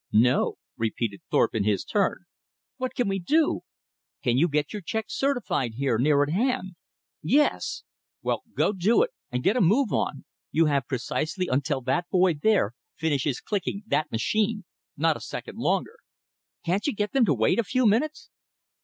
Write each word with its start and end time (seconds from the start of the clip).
"No," 0.11 0.55
repeated 0.77 1.21
Thorpe 1.29 1.53
in 1.53 1.63
his 1.63 1.83
turn. 1.83 2.25
"What 2.77 2.95
can 2.95 3.07
we 3.07 3.19
do?" 3.19 3.61
"Can 4.23 4.35
you 4.35 4.47
get 4.47 4.73
your 4.73 4.81
check 4.81 5.05
certified 5.09 5.73
here 5.75 5.99
near 5.99 6.23
at 6.23 6.29
hand?" 6.31 6.73
"Yes." 7.21 7.83
"Well, 8.23 8.41
go 8.55 8.73
do 8.73 9.03
it. 9.03 9.11
And 9.31 9.43
get 9.43 9.57
a 9.57 9.61
move 9.61 9.93
on 9.93 10.17
you. 10.51 10.63
You 10.63 10.65
have 10.71 10.87
precisely 10.87 11.45
until 11.51 11.81
that 11.81 12.09
boy 12.09 12.33
there 12.33 12.73
finishes 12.95 13.39
clicking 13.39 13.83
that 13.85 14.11
machine. 14.11 14.65
Not 14.97 15.17
a 15.17 15.21
second 15.21 15.59
longer." 15.59 15.97
"Can't 16.65 16.87
you 16.87 16.95
get 16.95 17.13
them 17.13 17.25
to 17.25 17.33
wait 17.35 17.59
a 17.59 17.63
few 17.63 17.85
minutes?" 17.85 18.31